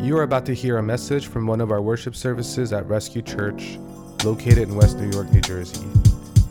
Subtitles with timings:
[0.00, 3.20] You are about to hear a message from one of our worship services at Rescue
[3.20, 3.78] Church,
[4.24, 5.86] located in West New York, New Jersey.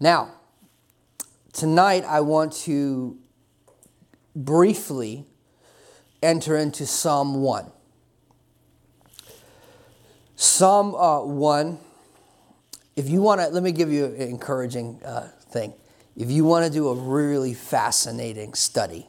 [0.00, 0.30] Now,
[1.52, 3.18] tonight I want to
[4.34, 5.26] briefly
[6.22, 7.72] enter into Psalm 1.
[10.36, 11.78] Psalm uh, 1,
[12.94, 15.72] if you want to, let me give you an encouraging uh, thing.
[16.14, 19.06] If you want to do a really fascinating study,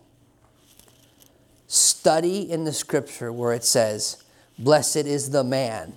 [1.68, 4.24] study in the scripture where it says,
[4.58, 5.94] Blessed is the man.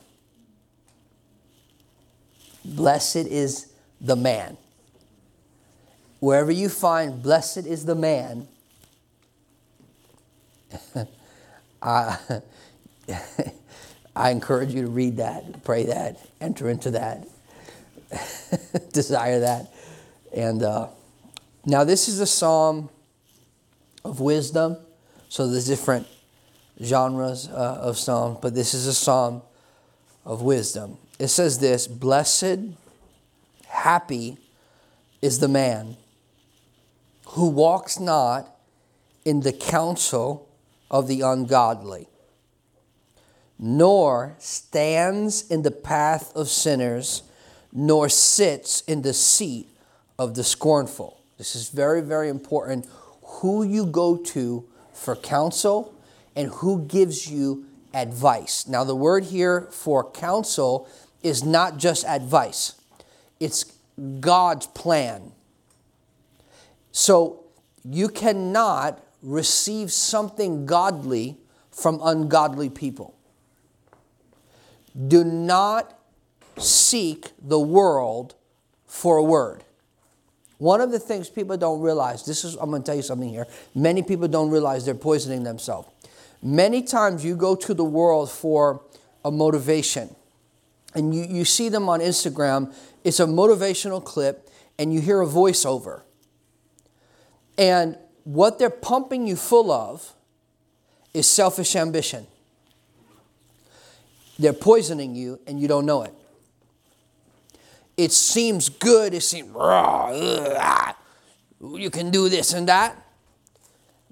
[2.64, 4.56] Blessed is the man.
[6.18, 8.48] Wherever you find blessed is the man,
[11.82, 12.18] I,
[14.20, 17.26] I encourage you to read that, pray that, enter into that,
[18.92, 19.72] desire that.
[20.36, 20.88] And uh,
[21.64, 22.90] now, this is a psalm
[24.04, 24.76] of wisdom.
[25.30, 26.06] So there's different
[26.82, 29.40] genres uh, of psalm, but this is a psalm
[30.26, 30.98] of wisdom.
[31.18, 32.58] It says this Blessed,
[33.68, 34.36] happy
[35.22, 35.96] is the man
[37.28, 38.54] who walks not
[39.24, 40.46] in the counsel
[40.90, 42.06] of the ungodly,
[43.62, 47.22] nor stands in the path of sinners,
[47.70, 49.68] nor sits in the seat
[50.18, 51.20] of the scornful.
[51.36, 52.88] This is very, very important.
[53.22, 55.94] Who you go to for counsel
[56.34, 58.66] and who gives you advice.
[58.66, 60.88] Now, the word here for counsel
[61.22, 62.80] is not just advice,
[63.40, 63.72] it's
[64.20, 65.32] God's plan.
[66.92, 67.44] So,
[67.84, 71.36] you cannot receive something godly
[71.70, 73.14] from ungodly people.
[75.06, 75.98] Do not
[76.56, 78.34] seek the world
[78.86, 79.64] for a word.
[80.58, 83.30] One of the things people don't realize, this is, I'm going to tell you something
[83.30, 83.46] here.
[83.74, 85.88] Many people don't realize they're poisoning themselves.
[86.42, 88.82] Many times you go to the world for
[89.24, 90.14] a motivation,
[90.94, 95.26] and you, you see them on Instagram, it's a motivational clip, and you hear a
[95.26, 96.02] voiceover.
[97.56, 100.14] And what they're pumping you full of
[101.14, 102.26] is selfish ambition.
[104.40, 106.14] They're poisoning you, and you don't know it
[108.00, 110.96] it seems good, it seems, ah,
[111.60, 112.96] you can do this and that.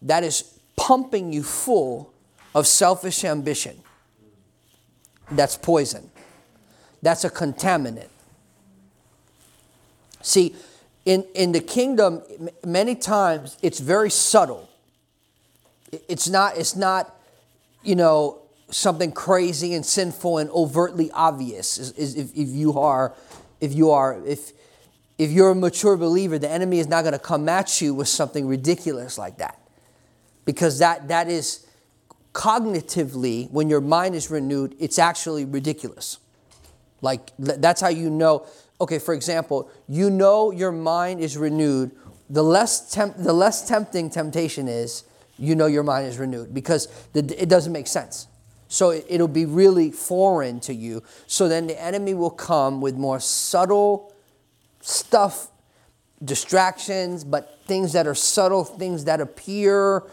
[0.02, 0.42] That is
[0.76, 2.12] pumping you full
[2.54, 3.78] of selfish ambition.
[5.30, 6.10] That's poison.
[7.00, 8.08] That's a contaminant.
[10.20, 10.54] See,
[11.06, 12.22] in, in the kingdom,
[12.66, 14.68] many times it's very subtle.
[16.08, 17.16] It's not, it's not,
[17.82, 21.78] you know, something crazy and sinful and overtly obvious.
[21.78, 23.14] Is if, if you are
[23.60, 24.52] if you are if
[25.16, 28.08] if you're a mature believer, the enemy is not going to come at you with
[28.08, 29.58] something ridiculous like that.
[30.44, 31.66] Because that that is
[32.32, 36.18] cognitively when your mind is renewed, it's actually ridiculous.
[37.00, 38.46] Like that's how you know
[38.80, 41.90] okay, for example, you know your mind is renewed,
[42.30, 45.04] the less temp- the less tempting temptation is,
[45.36, 48.27] you know your mind is renewed because the, it doesn't make sense.
[48.68, 51.02] So it'll be really foreign to you.
[51.26, 54.14] So then the enemy will come with more subtle
[54.80, 55.48] stuff,
[56.22, 60.04] distractions, but things that are subtle, things that appear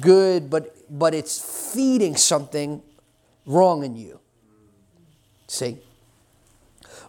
[0.00, 2.82] good, but, but it's feeding something
[3.46, 4.20] wrong in you.
[5.46, 5.78] See?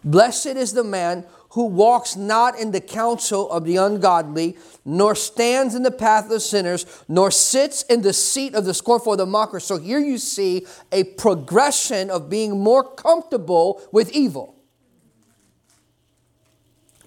[0.02, 5.74] Blessed is the man who walks not in the counsel of the ungodly, nor stands
[5.74, 9.26] in the path of sinners, nor sits in the seat of the scornful or the
[9.26, 9.58] mocker.
[9.58, 14.54] So here you see a progression of being more comfortable with evil.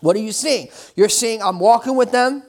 [0.01, 0.67] What are you seeing?
[0.97, 2.43] You're seeing I'm walking with them,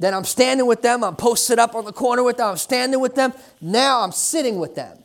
[0.00, 2.98] then I'm standing with them, I'm posted up on the corner with them, I'm standing
[2.98, 4.98] with them, now I'm sitting with them.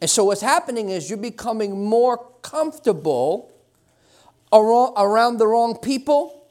[0.00, 3.52] And so what's happening is you're becoming more comfortable
[4.52, 6.46] around the wrong people,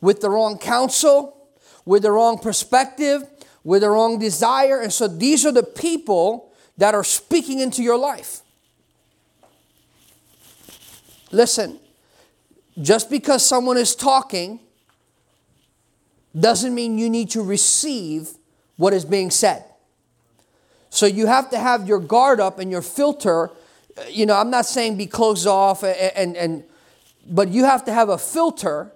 [0.00, 1.36] with the wrong counsel,
[1.84, 3.24] with the wrong perspective,
[3.64, 4.80] with the wrong desire.
[4.80, 8.40] And so these are the people that are speaking into your life.
[11.30, 11.78] Listen,
[12.80, 14.60] just because someone is talking
[16.38, 18.30] doesn't mean you need to receive
[18.76, 19.64] what is being said.
[20.90, 23.50] So you have to have your guard up and your filter.
[24.08, 26.64] You know, I'm not saying be closed off and, and, and
[27.26, 28.92] but you have to have a filter,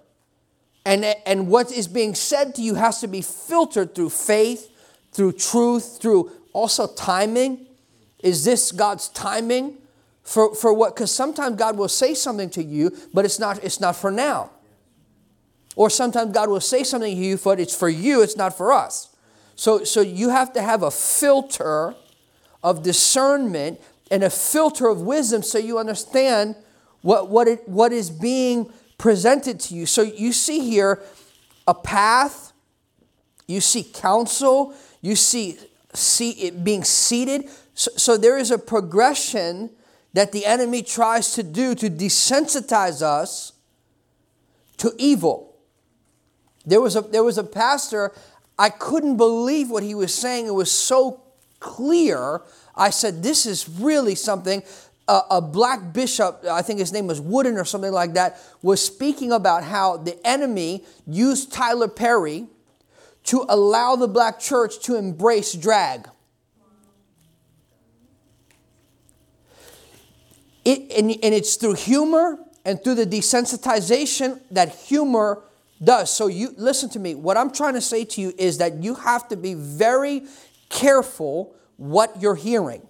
[0.84, 4.70] and, and what is being said to you has to be filtered through faith,
[5.12, 7.66] through truth, through also timing.
[8.20, 9.78] Is this God's timing
[10.22, 10.94] for, for what?
[10.94, 14.50] Because sometimes God will say something to you, but it's not, it's not for now.
[15.76, 18.72] Or sometimes God will say something to you, but it's for you, it's not for
[18.72, 19.14] us.
[19.54, 21.94] So, so you have to have a filter
[22.62, 23.80] of discernment
[24.10, 26.56] and a filter of wisdom so you understand
[27.06, 28.68] what, what, it, what is being
[28.98, 29.86] presented to you.
[29.86, 31.00] So you see here
[31.68, 32.52] a path,
[33.46, 35.56] you see counsel, you see,
[35.94, 37.48] see it being seated.
[37.74, 39.70] So, so there is a progression
[40.14, 43.52] that the enemy tries to do to desensitize us
[44.78, 45.54] to evil.
[46.64, 48.12] There was a, there was a pastor,
[48.58, 50.48] I couldn't believe what he was saying.
[50.48, 51.22] It was so
[51.60, 52.42] clear.
[52.74, 54.64] I said, This is really something.
[55.08, 58.84] Uh, a black bishop, I think his name was Wooden or something like that, was
[58.84, 62.46] speaking about how the enemy used Tyler Perry
[63.24, 66.08] to allow the black church to embrace drag.
[70.64, 75.44] It, and, and it's through humor and through the desensitization that humor
[75.82, 76.12] does.
[76.12, 77.14] So you listen to me.
[77.14, 80.24] What I'm trying to say to you is that you have to be very
[80.68, 82.86] careful what you're hearing.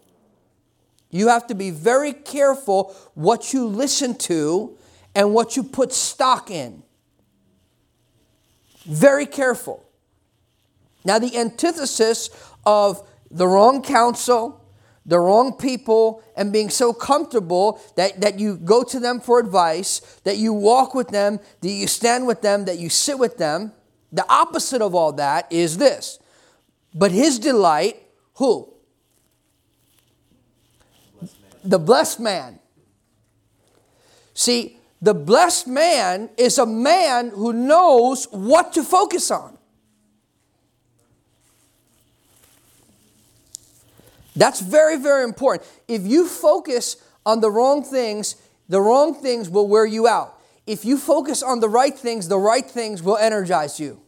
[1.16, 4.76] You have to be very careful what you listen to
[5.14, 6.82] and what you put stock in.
[8.84, 9.82] Very careful.
[11.04, 12.28] Now, the antithesis
[12.66, 14.62] of the wrong counsel,
[15.06, 20.00] the wrong people and being so comfortable that, that you go to them for advice,
[20.24, 23.72] that you walk with them, that you stand with them, that you sit with them.
[24.12, 26.18] The opposite of all that is this.
[26.94, 28.02] But his delight,
[28.34, 28.75] who?
[31.66, 32.60] The blessed man.
[34.34, 39.58] See, the blessed man is a man who knows what to focus on.
[44.36, 45.68] That's very, very important.
[45.88, 48.36] If you focus on the wrong things,
[48.68, 50.38] the wrong things will wear you out.
[50.66, 54.00] If you focus on the right things, the right things will energize you.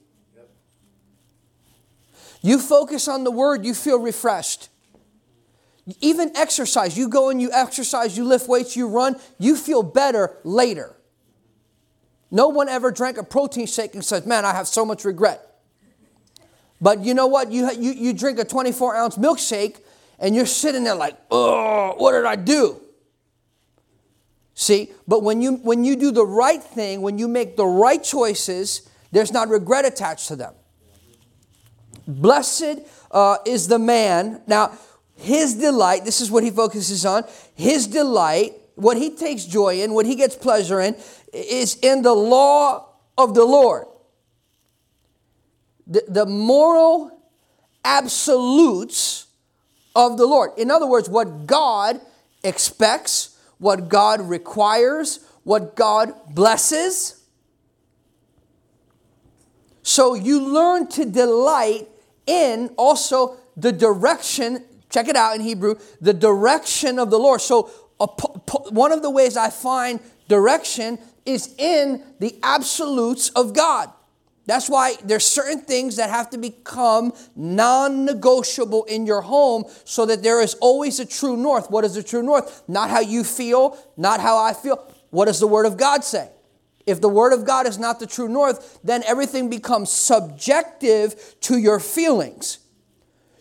[2.40, 4.67] You focus on the word, you feel refreshed.
[6.00, 10.36] Even exercise, you go and you exercise, you lift weights, you run, you feel better
[10.44, 10.94] later.
[12.30, 15.44] No one ever drank a protein shake and said, Man, I have so much regret.
[16.80, 17.50] But you know what?
[17.50, 19.80] You, you, you drink a 24 ounce milkshake
[20.18, 22.80] and you're sitting there like, oh, what did I do?
[24.54, 28.02] See, but when you when you do the right thing, when you make the right
[28.02, 30.52] choices, there's not regret attached to them.
[32.08, 32.80] Blessed
[33.12, 34.42] uh, is the man.
[34.48, 34.76] Now,
[35.18, 37.24] his delight, this is what he focuses on.
[37.54, 40.96] His delight, what he takes joy in, what he gets pleasure in,
[41.32, 42.88] is in the law
[43.18, 43.86] of the Lord.
[45.88, 47.10] The, the moral
[47.84, 49.26] absolutes
[49.96, 50.52] of the Lord.
[50.56, 52.00] In other words, what God
[52.44, 57.24] expects, what God requires, what God blesses.
[59.82, 61.88] So you learn to delight
[62.26, 67.40] in also the direction, check it out in Hebrew, the direction of the Lord.
[67.40, 67.70] So
[68.70, 73.90] one of the ways I find direction is in the absolutes of God.
[74.46, 80.22] That's why there's certain things that have to become non-negotiable in your home so that
[80.22, 81.70] there is always a true north.
[81.70, 82.62] What is the true north?
[82.66, 84.82] Not how you feel, not how I feel.
[85.10, 86.30] What does the word of God say?
[86.86, 91.58] If the word of God is not the true north, then everything becomes subjective to
[91.58, 92.60] your feelings,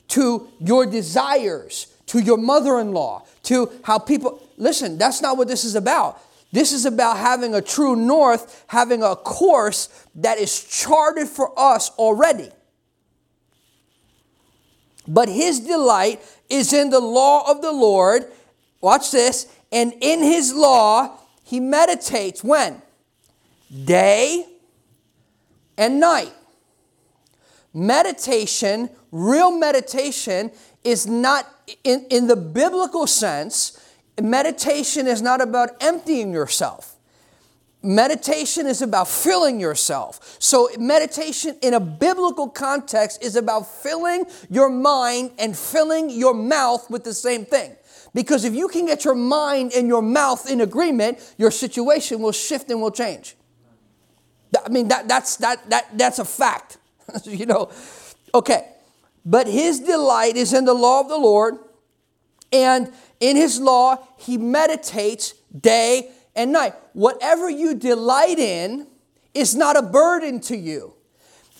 [0.10, 5.76] to your desires, to your mother-in-law, to how people Listen, that's not what this is
[5.76, 6.20] about.
[6.52, 11.92] This is about having a true north, having a course that is charted for us
[11.92, 12.50] already.
[15.08, 18.26] But his delight is in the law of the Lord.
[18.82, 19.48] Watch this.
[19.72, 22.82] And in his law, he meditates when?
[23.86, 24.46] Day
[25.78, 26.34] and night.
[27.74, 30.52] Meditation, real meditation,
[30.84, 31.48] is not
[31.84, 33.84] in, in the biblical sense
[34.22, 36.96] meditation is not about emptying yourself.
[37.84, 40.38] Meditation is about filling yourself.
[40.40, 46.90] So, meditation in a biblical context is about filling your mind and filling your mouth
[46.90, 47.76] with the same thing.
[48.14, 52.32] Because if you can get your mind and your mouth in agreement, your situation will
[52.32, 53.36] shift and will change.
[54.66, 56.78] I mean, that, that's, that, that, that's a fact.
[57.26, 57.70] you know,
[58.34, 58.70] okay.
[59.28, 61.56] But his delight is in the law of the Lord,
[62.54, 66.76] and in his law, he meditates day and night.
[66.94, 68.88] Whatever you delight in
[69.34, 70.94] is not a burden to you.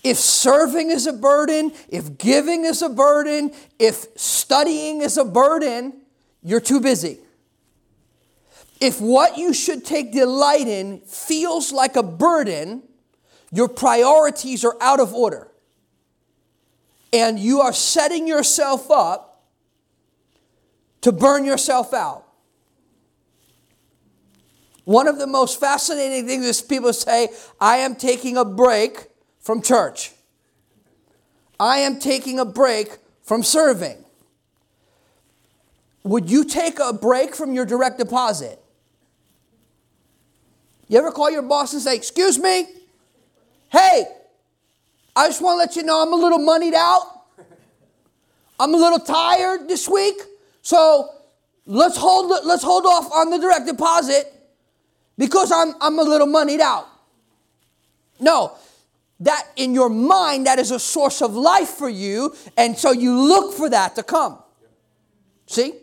[0.02, 5.92] If serving is a burden, if giving is a burden, if studying is a burden,
[6.42, 7.20] you're too busy.
[8.80, 12.84] If what you should take delight in feels like a burden,
[13.52, 15.52] your priorities are out of order.
[17.14, 19.44] And you are setting yourself up
[21.02, 22.26] to burn yourself out.
[24.84, 29.08] One of the most fascinating things is people say, I am taking a break
[29.42, 30.12] from church.
[31.60, 33.98] I am taking a break from serving.
[36.04, 38.62] Would you take a break from your direct deposit?
[40.88, 42.68] You ever call your boss and say, Excuse me?
[43.70, 44.06] Hey,
[45.18, 47.24] I just want to let you know I'm a little moneyed out.
[48.60, 50.16] I'm a little tired this week.
[50.62, 51.10] So
[51.66, 54.32] let's hold, let's hold off on the direct deposit
[55.18, 56.88] because I'm, I'm a little moneyed out.
[58.20, 58.54] No,
[59.22, 62.36] that in your mind, that is a source of life for you.
[62.56, 64.38] And so you look for that to come.
[65.48, 65.74] See?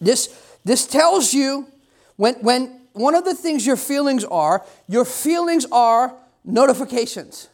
[0.00, 1.68] This, this tells you
[2.16, 6.12] when, when one of the things your feelings are, your feelings are
[6.44, 7.48] notifications.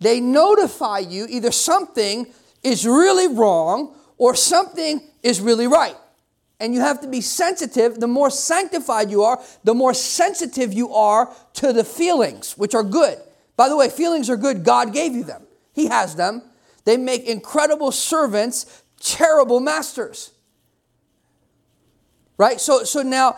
[0.00, 2.32] They notify you either something
[2.62, 5.96] is really wrong or something is really right.
[6.60, 8.00] And you have to be sensitive.
[8.00, 12.84] The more sanctified you are, the more sensitive you are to the feelings, which are
[12.84, 13.18] good.
[13.56, 14.64] By the way, feelings are good.
[14.64, 16.42] God gave you them, He has them.
[16.84, 20.32] They make incredible servants, terrible masters.
[22.36, 22.60] Right?
[22.60, 23.36] So, so now,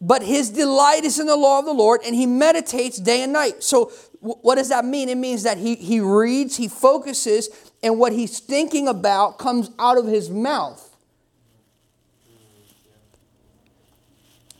[0.00, 3.32] but his delight is in the law of the Lord, and he meditates day and
[3.32, 3.62] night.
[3.62, 3.90] So,
[4.26, 5.08] what does that mean?
[5.08, 7.48] It means that he, he reads, he focuses,
[7.82, 10.96] and what he's thinking about comes out of his mouth.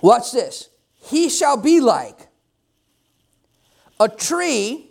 [0.00, 0.68] Watch this.
[0.94, 2.28] He shall be like
[3.98, 4.90] a tree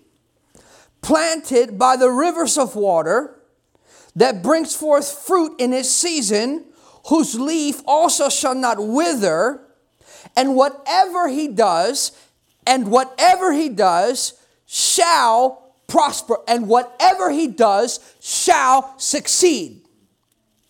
[1.01, 3.39] planted by the rivers of water
[4.15, 6.65] that brings forth fruit in its season,
[7.08, 9.62] whose leaf also shall not wither,
[10.36, 12.12] and whatever he does,
[12.65, 14.34] and whatever he does
[14.65, 19.81] shall prosper, and whatever he does shall succeed.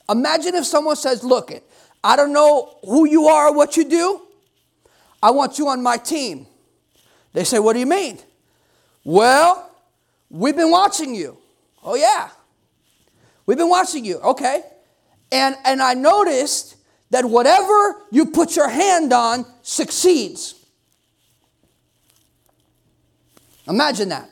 [0.10, 1.52] Imagine if someone says, Look,
[2.04, 4.22] I don't know who you are or what you do.
[5.22, 6.46] I want you on my team.
[7.34, 8.20] They say, What do you mean?
[9.04, 9.72] Well,
[10.30, 11.38] we've been watching you.
[11.84, 12.30] Oh, yeah.
[13.46, 14.18] We've been watching you.
[14.18, 14.64] Okay.
[15.32, 16.75] And, and I noticed
[17.12, 20.64] that whatever you put your hand on succeeds.
[23.67, 24.29] Imagine that.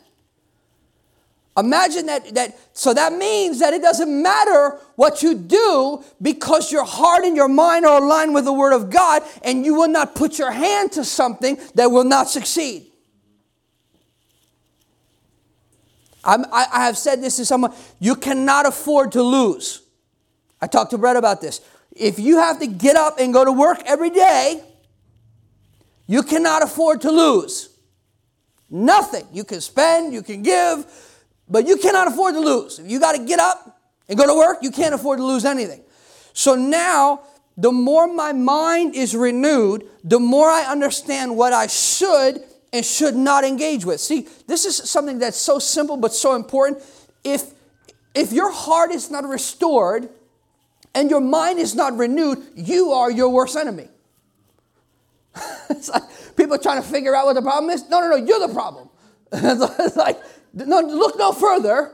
[1.55, 2.59] Imagine that, that.
[2.73, 7.47] So that means that it doesn't matter what you do because your heart and your
[7.47, 10.91] mind are aligned with the Word of God, and you will not put your hand
[10.93, 12.87] to something that will not succeed.
[16.23, 19.83] I'm, I, I have said this to someone you cannot afford to lose.
[20.61, 21.61] I talked to Brett about this.
[21.91, 24.63] If you have to get up and go to work every day,
[26.07, 27.69] you cannot afford to lose.
[28.73, 29.27] Nothing.
[29.31, 30.83] You can spend, you can give,
[31.47, 32.79] but you cannot afford to lose.
[32.79, 35.45] If you got to get up and go to work, you can't afford to lose
[35.45, 35.83] anything.
[36.33, 37.21] So now,
[37.55, 42.41] the more my mind is renewed, the more I understand what I should
[42.73, 43.99] and should not engage with.
[43.99, 46.83] See, this is something that's so simple but so important.
[47.23, 47.51] If
[48.15, 50.09] if your heart is not restored
[50.95, 53.87] and your mind is not renewed, you are your worst enemy.
[55.69, 56.03] it's like
[56.35, 57.89] people trying to figure out what the problem is.
[57.89, 58.89] No, no, no, you're the problem.
[59.31, 60.19] it's like,
[60.53, 61.91] no, look no further.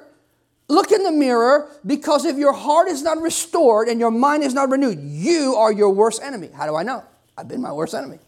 [0.67, 4.53] Look in the mirror because if your heart is not restored and your mind is
[4.53, 6.50] not renewed, you are your worst enemy.
[6.53, 7.03] How do I know?
[7.38, 8.19] I've been my worst enemy.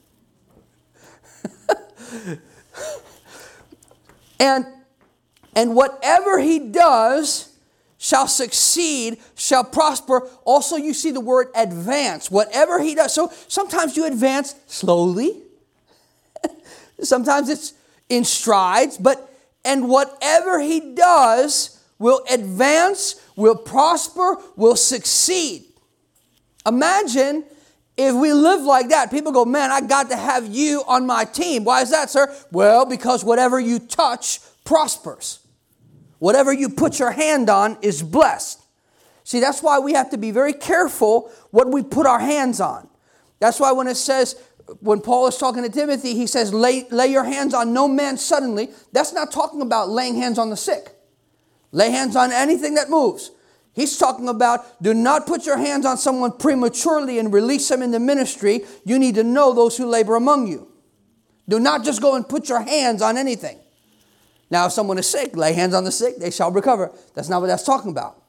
[4.40, 4.66] and
[5.56, 7.51] and whatever he does
[8.02, 10.28] shall succeed, shall prosper.
[10.44, 12.32] Also, you see the word advance.
[12.32, 13.14] Whatever he does.
[13.14, 15.38] So sometimes you advance slowly,
[17.04, 17.74] sometimes it's
[18.10, 19.32] in strides, but
[19.64, 25.66] and whatever he does will advance, will prosper, will succeed.
[26.66, 27.44] Imagine
[27.98, 31.24] if we live like that, people go, Man, I got to have you on my
[31.24, 31.66] team.
[31.66, 32.36] Why is that, sir?
[32.52, 35.41] Well, because whatever you touch prospers.
[36.22, 38.62] Whatever you put your hand on is blessed.
[39.24, 42.88] See, that's why we have to be very careful what we put our hands on.
[43.40, 44.36] That's why when it says,
[44.82, 48.18] when Paul is talking to Timothy, he says, lay, lay your hands on no man
[48.18, 48.70] suddenly.
[48.92, 50.92] That's not talking about laying hands on the sick.
[51.72, 53.32] Lay hands on anything that moves.
[53.74, 57.90] He's talking about do not put your hands on someone prematurely and release them in
[57.90, 58.62] the ministry.
[58.86, 60.72] You need to know those who labor among you.
[61.50, 63.58] Do not just go and put your hands on anything.
[64.52, 66.92] Now, if someone is sick, lay hands on the sick, they shall recover.
[67.16, 68.22] That's not what that's talking about.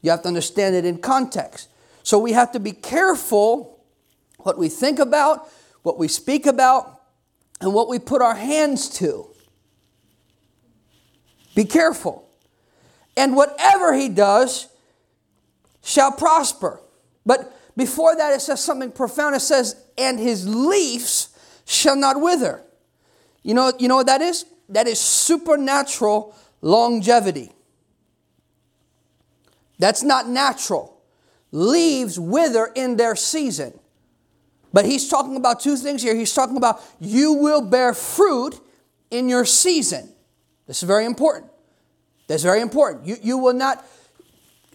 [0.00, 1.68] You have to understand it in context.
[2.02, 3.84] So we have to be careful
[4.38, 5.46] what we think about,
[5.82, 7.02] what we speak about,
[7.60, 9.28] and what we put our hands to.
[11.54, 12.26] Be careful.
[13.14, 14.68] And whatever he does
[15.82, 16.80] shall prosper.
[17.26, 19.36] But before that, it says something profound.
[19.36, 21.28] It says, and his leaves
[21.66, 22.62] shall not wither.
[23.42, 24.46] You know, you know what that is?
[24.68, 27.52] That is supernatural longevity.
[29.78, 31.00] That's not natural.
[31.52, 33.78] Leaves wither in their season.
[34.72, 36.14] But he's talking about two things here.
[36.14, 38.60] He's talking about you will bear fruit
[39.10, 40.12] in your season.
[40.66, 41.50] This is very important.
[42.26, 43.06] That's very important.
[43.06, 43.86] You, you will not,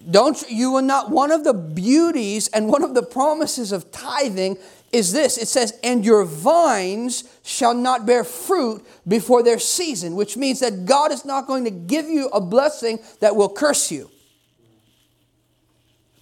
[0.10, 4.58] don't you will not, one of the beauties and one of the promises of tithing
[4.94, 10.38] is this it says, and your vines shall not bear fruit before their season, which
[10.38, 14.10] means that God is not going to give you a blessing that will curse you.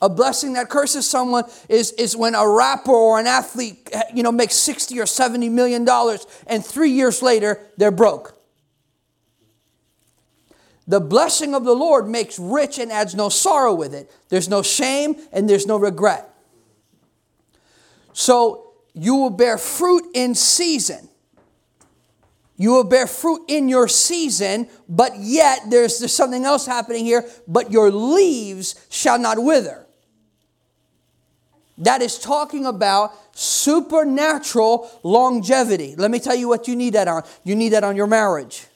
[0.02, 4.32] A blessing that curses someone is, is when a rapper or an athlete you know,
[4.32, 8.36] makes 60 or 70 million dollars and three years later they're broke.
[10.88, 14.12] The blessing of the Lord makes rich and adds no sorrow with it.
[14.30, 16.31] There's no shame and there's no regret.
[18.14, 21.10] So you will bear fruit in season.
[22.58, 27.26] You will bear fruit in your season, but yet there's, there's something else happening here,
[27.48, 29.88] but your leaves shall not wither.
[31.80, 35.96] That is talking about supernatural longevity.
[35.96, 37.24] Let me tell you what you need that on.
[37.44, 38.68] You need that on your marriage.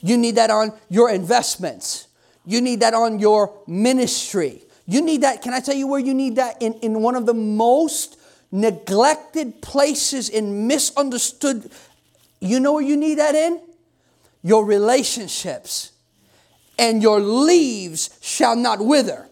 [0.00, 2.08] You need that on your investments.
[2.44, 4.62] You need that on your ministry.
[4.90, 5.42] You need that.
[5.42, 6.62] Can I tell you where you need that?
[6.62, 8.18] In, in one of the most
[8.50, 11.70] neglected places in misunderstood.
[12.40, 13.60] You know where you need that in?
[14.42, 15.92] Your relationships.
[16.78, 19.28] And your leaves shall not wither.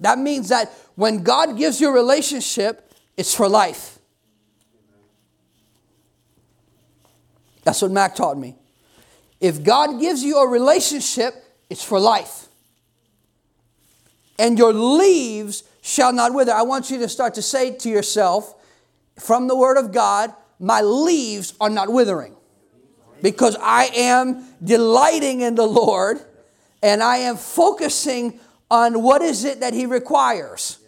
[0.00, 3.98] That means that when God gives you a relationship, it's for life.
[7.62, 8.54] That's what Mac taught me.
[9.40, 11.34] If God gives you a relationship,
[11.70, 12.48] it's for life.
[14.38, 16.52] And your leaves shall not wither.
[16.52, 18.54] I want you to start to say to yourself
[19.18, 22.34] from the Word of God, My leaves are not withering
[23.22, 26.20] because I am delighting in the Lord
[26.82, 30.78] and I am focusing on what is it that He requires.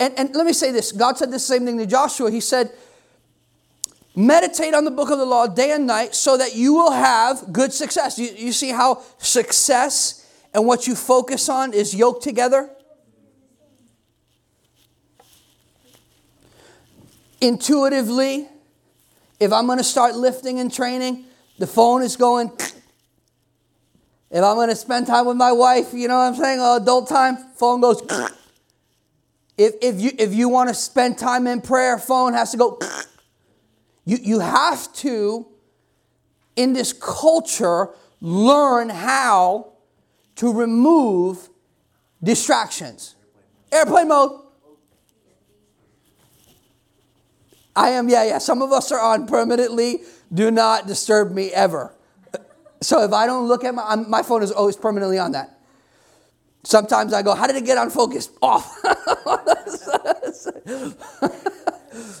[0.00, 2.30] And, and let me say this God said the same thing to Joshua.
[2.30, 2.72] He said,
[4.16, 7.52] Meditate on the book of the law day and night so that you will have
[7.52, 8.18] good success.
[8.18, 12.70] You, you see how success and what you focus on is yoked together?
[17.44, 18.48] Intuitively,
[19.38, 21.26] if I'm going to start lifting and training,
[21.58, 22.50] the phone is going.
[24.30, 26.78] If I'm going to spend time with my wife, you know what I'm saying, uh,
[26.82, 28.02] adult time, phone goes.
[29.56, 32.78] If, if you if you want to spend time in prayer, phone has to go.
[34.06, 35.46] You, you have to,
[36.56, 39.74] in this culture, learn how
[40.36, 41.48] to remove
[42.22, 43.14] distractions.
[43.72, 44.43] Airplane mode.
[47.76, 48.38] I am, yeah, yeah.
[48.38, 50.00] Some of us are on permanently.
[50.32, 51.92] Do not disturb me ever.
[52.80, 55.58] So if I don't look at my, my phone is always permanently on that.
[56.64, 58.30] Sometimes I go, how did it get on focus?
[58.42, 58.78] Off.
[58.84, 59.40] Oh.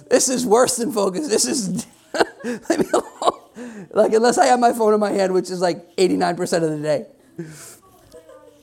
[0.08, 1.28] this is worse than focus.
[1.28, 1.86] This is,
[2.44, 3.86] leave me alone.
[3.90, 6.78] Like, unless I have my phone in my hand, which is like 89% of the
[6.78, 7.06] day.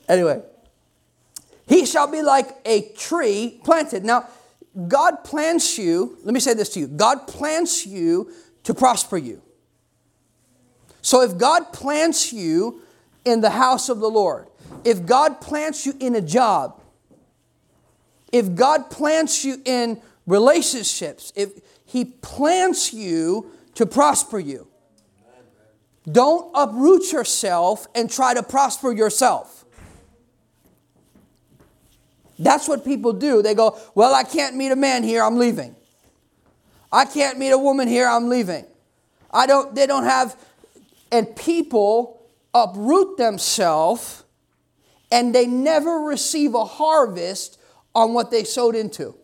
[0.08, 0.42] Anyway,
[1.66, 4.04] he shall be like a tree planted.
[4.04, 4.28] Now,
[4.88, 8.32] God plants you, let me say this to you God plants you
[8.64, 9.42] to prosper you.
[11.02, 12.80] So if God plants you
[13.24, 14.46] in the house of the Lord,
[14.84, 16.80] if God plants you in a job,
[18.32, 21.50] if God plants you in relationships, if
[21.84, 24.68] He plants you to prosper you,
[26.10, 29.61] don't uproot yourself and try to prosper yourself.
[32.38, 33.42] That's what people do.
[33.42, 35.76] They go, Well, I can't meet a man here, I'm leaving.
[36.90, 38.66] I can't meet a woman here, I'm leaving.
[39.30, 40.36] I don't, they don't have,
[41.10, 42.22] and people
[42.54, 44.22] uproot themselves
[45.10, 47.58] and they never receive a harvest
[47.94, 49.14] on what they sowed into.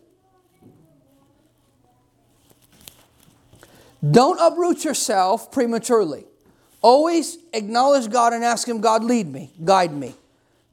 [4.09, 6.25] Don't uproot yourself prematurely.
[6.81, 10.15] Always acknowledge God and ask Him, God, lead me, guide me.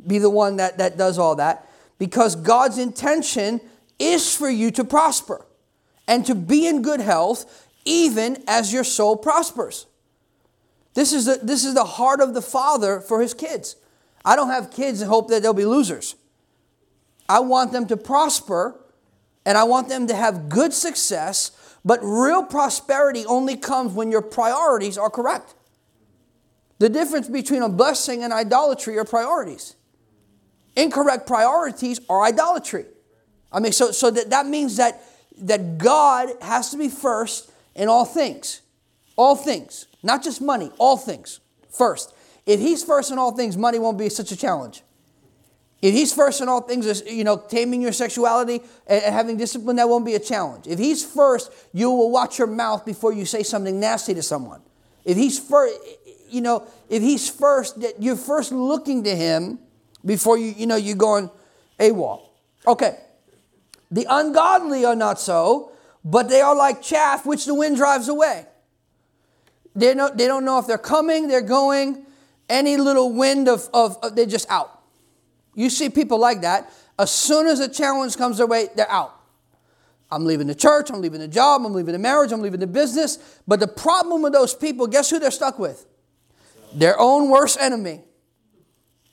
[0.06, 1.65] Be the one that, that does all that.
[1.98, 3.60] Because God's intention
[3.98, 5.46] is for you to prosper
[6.06, 9.86] and to be in good health, even as your soul prospers.
[10.94, 13.76] This is the, this is the heart of the Father for His kids.
[14.24, 16.16] I don't have kids and hope that they'll be losers.
[17.28, 18.80] I want them to prosper
[19.44, 21.52] and I want them to have good success,
[21.84, 25.54] but real prosperity only comes when your priorities are correct.
[26.78, 29.76] The difference between a blessing and idolatry are priorities.
[30.76, 32.84] Incorrect priorities are idolatry.
[33.50, 35.02] I mean, so, so that, that means that,
[35.38, 38.60] that God has to be first in all things.
[39.16, 39.86] All things.
[40.02, 41.40] Not just money, all things.
[41.70, 42.14] First.
[42.44, 44.82] If He's first in all things, money won't be such a challenge.
[45.82, 49.88] If he's first in all things, you know, taming your sexuality and having discipline, that
[49.88, 50.66] won't be a challenge.
[50.66, 54.62] If he's first, you will watch your mouth before you say something nasty to someone.
[55.04, 55.78] If he's first,
[56.30, 59.58] you know, if he's first, that you're first looking to him
[60.06, 61.30] before you, you know, you're going
[61.78, 62.22] AWOL.
[62.66, 62.98] Okay.
[63.90, 65.72] The ungodly are not so,
[66.04, 68.46] but they are like chaff which the wind drives away.
[69.74, 72.06] They don't, they don't know if they're coming, they're going,
[72.48, 74.80] any little wind of, of, of they're just out.
[75.54, 76.72] You see people like that.
[76.98, 79.12] As soon as a challenge comes their way, they're out.
[80.10, 82.66] I'm leaving the church, I'm leaving the job, I'm leaving the marriage, I'm leaving the
[82.66, 83.40] business.
[83.46, 85.84] But the problem with those people, guess who they're stuck with?
[86.72, 88.02] Their own worst enemy,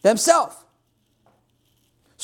[0.01, 0.55] themselves.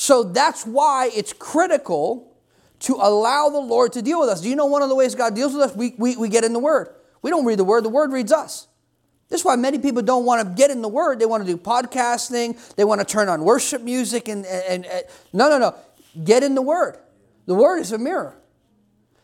[0.00, 2.34] So that's why it's critical
[2.78, 4.40] to allow the Lord to deal with us.
[4.40, 5.76] Do you know one of the ways God deals with us?
[5.76, 6.88] We, we, we get in the Word.
[7.20, 8.66] We don't read the Word, the Word reads us.
[9.28, 11.18] This is why many people don't want to get in the Word.
[11.18, 12.74] They want to do podcasting.
[12.76, 14.28] They want to turn on worship music.
[14.28, 15.76] And, and, and, no, no, no.
[16.24, 16.96] Get in the Word.
[17.44, 18.34] The Word is a mirror.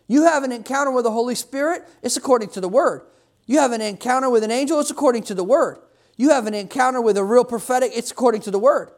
[0.08, 3.00] You have an encounter with the Holy Spirit, it's according to the Word.
[3.46, 5.78] You have an encounter with an angel, it's according to the Word.
[6.18, 8.90] You have an encounter with a real prophetic, it's according to the Word.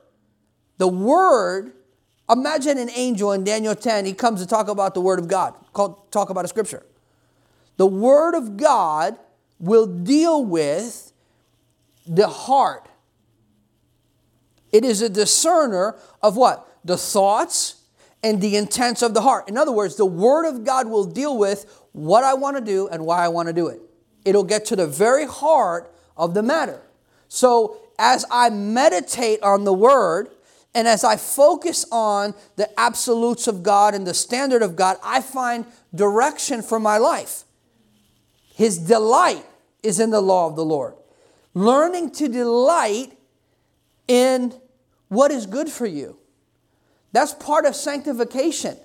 [0.78, 1.72] The Word,
[2.30, 5.54] imagine an angel in Daniel 10, he comes to talk about the Word of God,
[5.74, 6.84] talk about a scripture.
[7.76, 9.18] The Word of God
[9.60, 11.12] will deal with
[12.06, 12.88] the heart.
[14.72, 16.66] It is a discerner of what?
[16.84, 17.82] The thoughts
[18.22, 19.48] and the intents of the heart.
[19.48, 22.88] In other words, the Word of God will deal with what I want to do
[22.88, 23.80] and why I want to do it.
[24.24, 26.82] It'll get to the very heart of the matter.
[27.28, 30.30] So, as I meditate on the Word,
[30.74, 35.20] and as I focus on the absolutes of God and the standard of God, I
[35.20, 37.44] find direction for my life.
[38.54, 39.44] His delight
[39.82, 40.94] is in the law of the Lord.
[41.54, 43.12] Learning to delight
[44.06, 44.54] in
[45.08, 46.18] what is good for you.
[47.12, 48.76] That's part of sanctification.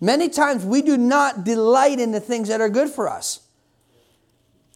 [0.00, 3.40] Many times we do not delight in the things that are good for us.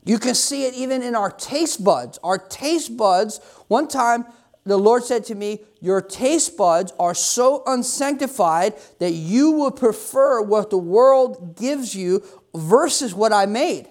[0.05, 2.19] You can see it even in our taste buds.
[2.23, 4.25] Our taste buds, one time
[4.67, 10.43] the Lord said to me, Your taste buds are so unsanctified that you will prefer
[10.43, 12.25] what the world gives you
[12.55, 13.89] versus what I made.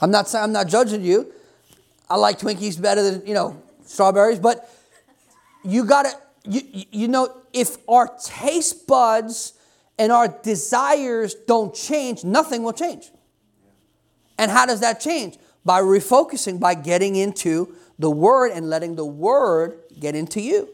[0.00, 1.32] I'm not saying I'm not judging you.
[2.08, 4.70] I like Twinkies better than, you know, strawberries, but
[5.62, 9.54] you got to you, you know if our taste buds
[9.98, 13.10] and our desires don't change, nothing will change.
[14.36, 15.38] And how does that change?
[15.64, 20.68] By refocusing, by getting into the Word and letting the Word get into you.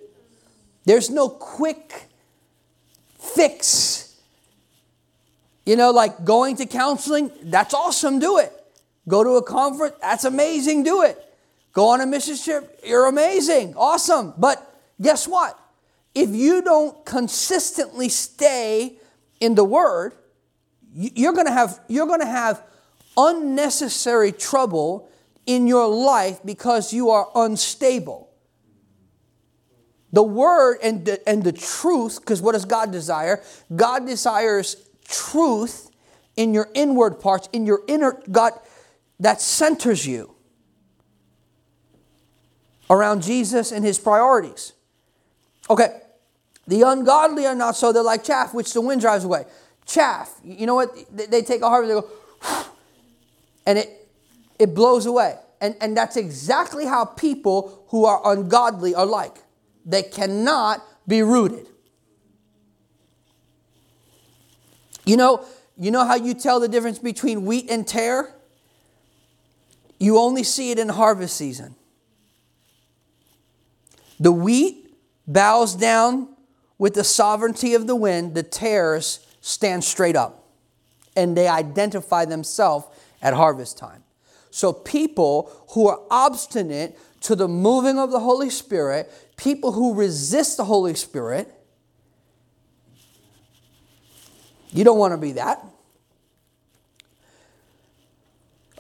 [0.85, 2.09] There's no quick
[3.18, 4.16] fix.
[5.66, 8.53] You know, like going to counseling, that's awesome, do it.
[9.07, 11.18] Go to a conference, that's amazing, do it.
[11.72, 14.35] Go on a mission trip, you're amazing, awesome.
[14.37, 15.59] But guess what?
[16.14, 18.98] If you don't consistently stay
[19.38, 20.14] in the Word,
[20.92, 22.62] you're to have you're to have
[23.16, 25.09] unnecessary trouble
[25.46, 28.31] in your life because you are unstable.
[30.12, 33.42] The Word and the, and the truth, because what does God desire?
[33.75, 34.77] God desires
[35.09, 35.90] truth
[36.37, 38.53] in your inward parts, in your inner God
[39.20, 40.35] that centers you
[42.88, 44.73] around Jesus and his priorities.
[45.68, 46.01] Okay,
[46.66, 49.44] the ungodly are not so, they're like chaff, which the wind drives away.
[49.87, 50.96] Chaff, you know what?
[51.12, 52.66] They take a harvest, they go,
[53.66, 54.09] and it,
[54.59, 55.37] it blows away.
[55.61, 59.37] And, and that's exactly how people who are ungodly are like.
[59.85, 61.66] They cannot be rooted.
[65.05, 65.44] You know,
[65.77, 68.35] you know how you tell the difference between wheat and tare?
[69.99, 71.75] You only see it in harvest season.
[74.18, 74.94] The wheat
[75.27, 76.29] bows down
[76.79, 80.40] with the sovereignty of the wind, the tares stand straight up
[81.16, 82.87] and they identify themselves
[83.23, 84.03] at harvest time.
[84.51, 90.57] So, people who are obstinate to the moving of the Holy Spirit, people who resist
[90.57, 91.53] the Holy Spirit,
[94.73, 95.65] you don't want to be that.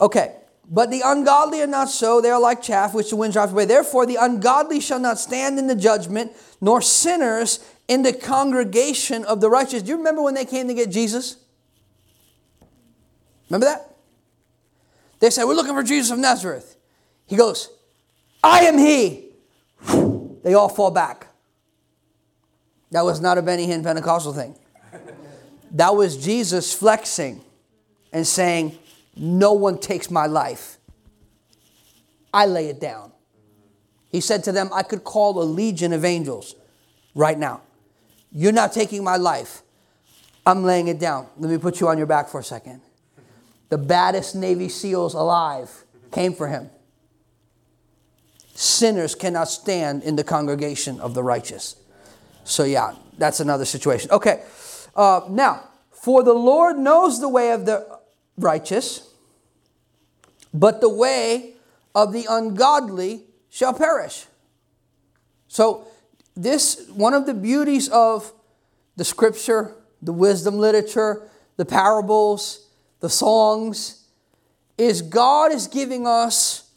[0.00, 0.34] Okay,
[0.72, 2.20] But the ungodly are not so.
[2.20, 3.64] They are like chaff which the wind drives away.
[3.64, 9.40] Therefore, the ungodly shall not stand in the judgment, nor sinners in the congregation of
[9.40, 9.82] the righteous.
[9.82, 11.36] Do you remember when they came to get Jesus?
[13.48, 13.89] Remember that?
[15.20, 16.76] They said, We're looking for Jesus of Nazareth.
[17.26, 17.70] He goes,
[18.42, 19.26] I am he.
[20.42, 21.28] They all fall back.
[22.90, 24.56] That was not a Benny Hinn Pentecostal thing.
[25.72, 27.44] That was Jesus flexing
[28.12, 28.76] and saying,
[29.14, 30.78] No one takes my life.
[32.34, 33.12] I lay it down.
[34.08, 36.56] He said to them, I could call a legion of angels
[37.14, 37.60] right now.
[38.32, 39.62] You're not taking my life.
[40.44, 41.28] I'm laying it down.
[41.38, 42.80] Let me put you on your back for a second.
[43.70, 46.70] The baddest Navy SEALs alive came for him.
[48.54, 51.76] Sinners cannot stand in the congregation of the righteous.
[52.44, 54.10] So, yeah, that's another situation.
[54.10, 54.42] Okay,
[54.94, 57.86] uh, now, for the Lord knows the way of the
[58.36, 59.08] righteous,
[60.52, 61.54] but the way
[61.94, 64.26] of the ungodly shall perish.
[65.46, 65.86] So,
[66.34, 68.32] this one of the beauties of
[68.96, 72.66] the scripture, the wisdom literature, the parables,
[73.00, 74.06] the songs,
[74.78, 76.70] is God is giving us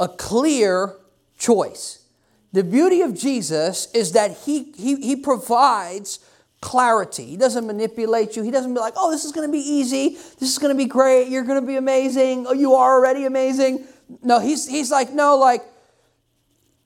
[0.00, 0.94] a clear
[1.38, 2.04] choice.
[2.52, 6.18] The beauty of Jesus is that he, he, he provides
[6.60, 7.26] clarity.
[7.26, 8.42] He doesn't manipulate you.
[8.42, 10.10] He doesn't be like, oh, this is going to be easy.
[10.38, 11.28] This is going to be great.
[11.28, 12.46] You're going to be amazing.
[12.46, 13.84] Oh, you are already amazing.
[14.22, 15.62] No, he's, he's like, no, like,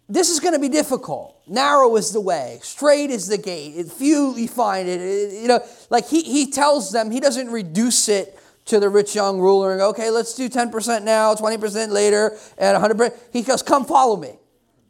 [0.08, 1.40] this is going to be difficult.
[1.46, 3.90] Narrow is the way, straight is the gate.
[3.90, 5.32] Few you find it.
[5.32, 9.40] You know, like he, he tells them, he doesn't reduce it to the rich young
[9.40, 13.12] ruler and go, okay, let's do 10% now, 20% later, and 100%.
[13.32, 14.38] He goes, come follow me.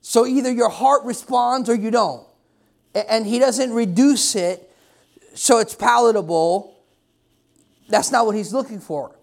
[0.03, 2.27] So either your heart responds or you don't.
[2.95, 4.71] And he doesn't reduce it
[5.35, 6.77] so it's palatable.
[7.89, 9.17] That's not what he's looking for.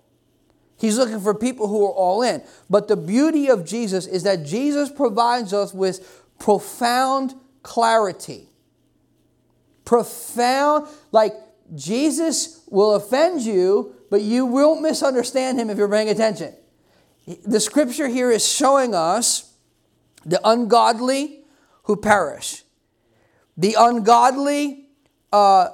[0.77, 2.41] He's looking for people who are all in.
[2.69, 8.47] But the beauty of Jesus is that Jesus provides us with profound clarity.
[9.83, 11.33] Profound, like
[11.75, 16.53] Jesus will offend you, but you won't misunderstand him if you're paying attention.
[17.45, 19.53] The scripture here is showing us
[20.25, 21.43] the ungodly
[21.83, 22.63] who perish.
[23.57, 24.87] The ungodly,
[25.31, 25.69] uh,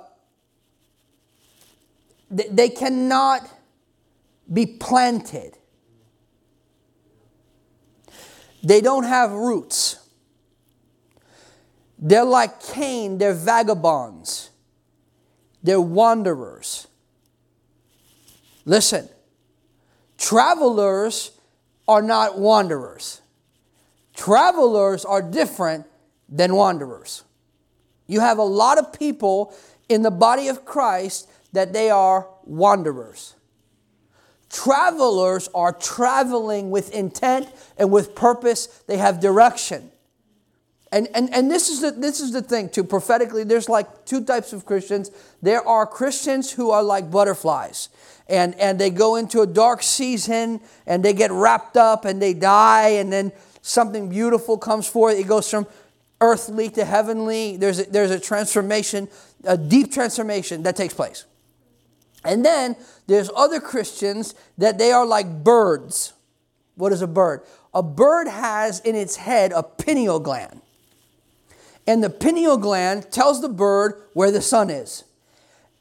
[2.29, 3.47] they cannot
[4.51, 5.57] be planted.
[8.63, 9.99] They don't have roots.
[11.97, 14.49] They're like Cain, they're vagabonds,
[15.63, 16.87] they're wanderers.
[18.65, 19.07] Listen,
[20.17, 21.31] travelers
[21.87, 23.21] are not wanderers.
[24.15, 25.85] Travelers are different
[26.27, 27.23] than wanderers.
[28.07, 29.53] You have a lot of people
[29.87, 33.35] in the body of Christ that they are wanderers.
[34.49, 37.47] Travelers are traveling with intent
[37.77, 39.91] and with purpose, they have direction.
[40.95, 42.85] And, and, and this, is the, this is the thing, too.
[42.85, 45.11] Prophetically, there's like two types of Christians.
[45.41, 47.89] There are Christians who are like butterflies,
[48.29, 52.33] and, and they go into a dark season and they get wrapped up and they
[52.33, 55.19] die, and then something beautiful comes forth.
[55.19, 55.67] It goes from
[56.21, 57.57] earthly to heavenly.
[57.57, 59.09] There's a, there's a transformation,
[59.43, 61.25] a deep transformation that takes place.
[62.23, 62.77] And then
[63.07, 66.13] there's other Christians that they are like birds.
[66.75, 67.41] What is a bird?
[67.73, 70.61] A bird has in its head a pineal gland.
[71.87, 75.03] And the pineal gland tells the bird where the sun is.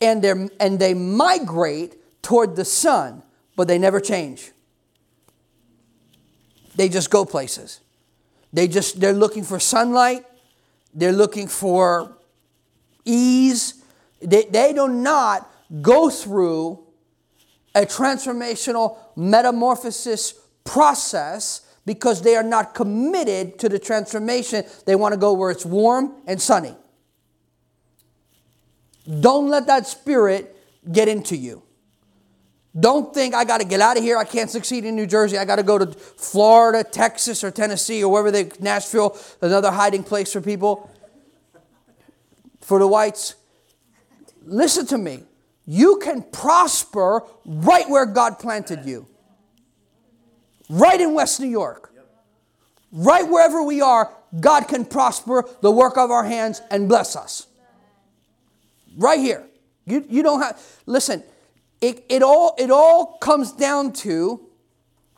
[0.00, 3.22] And, they and they migrate toward the sun,
[3.56, 4.52] but they never change.
[6.76, 7.80] They just go places.
[8.52, 10.24] They just they're looking for sunlight.
[10.92, 12.16] They're looking for
[13.04, 13.82] ease.
[14.20, 15.50] They, they do not
[15.82, 16.84] go through
[17.74, 24.64] a transformational metamorphosis process because they are not committed to the transformation.
[24.86, 26.74] They want to go where it's warm and sunny.
[29.20, 30.56] Don't let that spirit
[30.90, 31.62] get into you.
[32.78, 34.16] Don't think I got to get out of here.
[34.16, 35.38] I can't succeed in New Jersey.
[35.38, 40.02] I got to go to Florida, Texas, or Tennessee, or wherever they, Nashville, another hiding
[40.02, 40.90] place for people.
[42.60, 43.34] For the whites,
[44.44, 45.24] listen to me
[45.66, 49.06] you can prosper right where God planted you.
[50.68, 51.92] Right in West New York.
[52.92, 57.46] Right wherever we are, God can prosper the work of our hands and bless us.
[58.96, 59.44] Right here.
[59.84, 61.22] You, you don't have, listen,
[61.80, 64.40] it, it, all, it all comes down to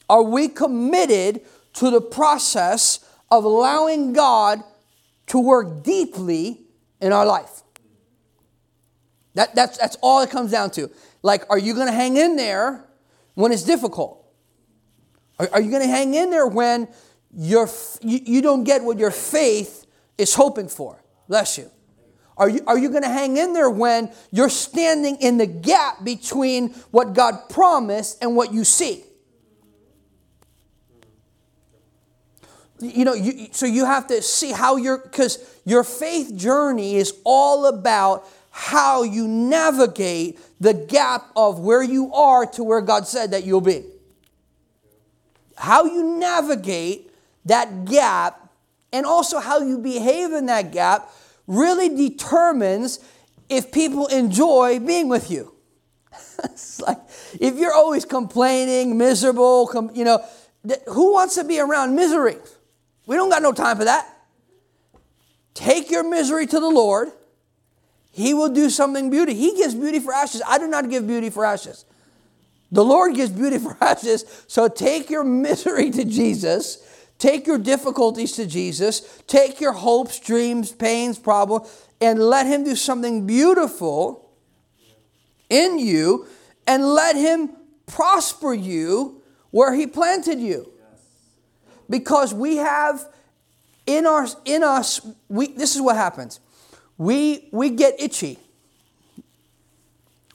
[0.09, 1.43] are we committed
[1.75, 4.63] to the process of allowing God
[5.29, 6.63] to work deeply
[7.01, 7.63] in our life?
[9.35, 10.91] That, that's, that's all it comes down to.
[11.23, 12.85] Like, are you going to hang in there
[13.35, 14.26] when it's difficult?
[15.39, 16.89] Are, are you going to hang in there when
[17.37, 17.69] your,
[18.01, 19.87] you, you don't get what your faith
[20.19, 21.03] is hoping for?
[21.29, 21.71] Bless you.
[22.39, 26.05] Are you, are you going to hang in there when you're standing in the gap
[26.05, 29.05] between what God promised and what you see?
[32.79, 37.15] You know, you, so you have to see how you're, because your faith journey is
[37.25, 43.31] all about how you navigate the gap of where you are to where God said
[43.31, 43.85] that you'll be.
[45.57, 47.11] How you navigate
[47.45, 48.51] that gap
[48.93, 51.11] and also how you behave in that gap
[51.47, 53.01] really determines
[53.49, 55.55] if people enjoy being with you.
[56.45, 56.99] it's like
[57.41, 60.25] if you're always complaining, miserable, com- you know,
[60.67, 62.37] th- who wants to be around misery?
[63.07, 64.13] We don't got no time for that.
[65.55, 67.13] Take your misery to the Lord.
[68.11, 69.35] He will do something beauty.
[69.35, 70.43] He gives beauty for ashes.
[70.47, 71.85] I do not give beauty for ashes.
[72.73, 74.25] The Lord gives beauty for ashes.
[74.47, 76.83] So take your misery to Jesus
[77.19, 79.23] Take your difficulties to Jesus.
[79.27, 81.69] Take your hopes, dreams, pains, problems,
[82.01, 84.31] and let Him do something beautiful
[85.49, 86.27] in you
[86.67, 87.51] and let Him
[87.87, 90.71] prosper you where He planted you.
[91.89, 93.07] Because we have
[93.87, 96.41] in, our, in us, we, this is what happens.
[96.99, 98.39] We, we get itchy.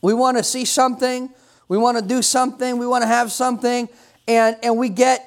[0.01, 1.29] We want to see something,
[1.71, 3.87] we want to do something, we want to have something,
[4.27, 5.25] and, and we get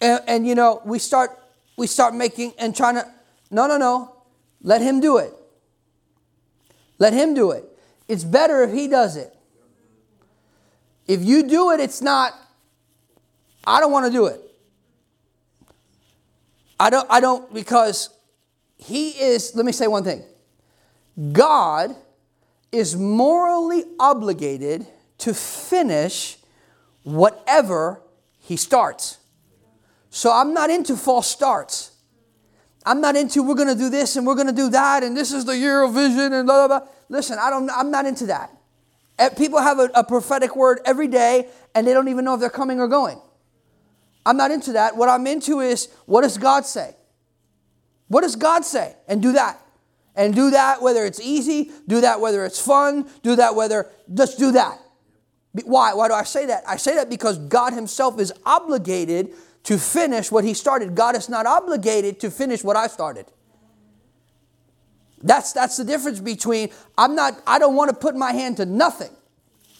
[0.00, 1.30] and, and you know, we start
[1.76, 3.06] we start making and trying to
[3.48, 4.16] no no no.
[4.60, 5.32] Let him do it.
[6.98, 7.64] Let him do it.
[8.08, 9.32] It's better if he does it.
[11.06, 12.32] If you do it it's not
[13.64, 14.40] i don't want to do it.
[16.80, 18.10] I don't i don't because
[18.78, 20.24] he is let me say one thing.
[21.30, 21.94] God
[22.72, 26.38] is morally obligated to finish
[27.02, 28.00] whatever
[28.38, 29.18] he starts
[30.14, 31.90] so I'm not into false starts.
[32.86, 35.16] I'm not into we're going to do this and we're going to do that and
[35.16, 36.88] this is the year of vision and blah, blah, blah.
[37.08, 38.52] Listen, I don't, I'm not into that.
[39.18, 42.38] Eh, people have a, a prophetic word every day and they don't even know if
[42.38, 43.20] they're coming or going.
[44.24, 44.96] I'm not into that.
[44.96, 46.94] What I'm into is what does God say?
[48.06, 48.94] What does God say?
[49.08, 49.58] And do that.
[50.14, 54.38] And do that whether it's easy, do that whether it's fun, do that whether, just
[54.38, 54.78] do that.
[55.64, 55.94] Why?
[55.94, 56.64] Why do I say that?
[56.66, 59.30] I say that because God Himself is obligated
[59.64, 60.94] to finish what he started.
[60.94, 63.26] God is not obligated to finish what I started.
[65.22, 68.66] That's, that's the difference between I'm not, I don't want to put my hand to
[68.66, 69.10] nothing.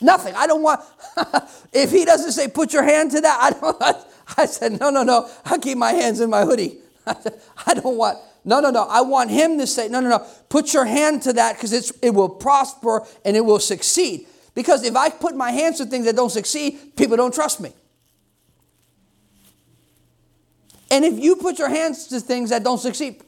[0.00, 0.34] Nothing.
[0.34, 0.80] I don't want,
[1.72, 4.06] if he doesn't say put your hand to that, I don't,
[4.38, 6.78] I said, no, no, no, I'll keep my hands in my hoodie.
[7.06, 8.84] I don't want, no, no, no.
[8.88, 12.14] I want him to say, no, no, no, put your hand to that because it
[12.14, 14.26] will prosper and it will succeed.
[14.54, 17.72] Because if I put my hands to things that don't succeed, people don't trust me.
[20.90, 23.22] And if you put your hands to things that don't succeed,